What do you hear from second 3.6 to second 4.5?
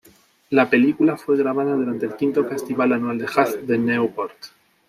de Newport.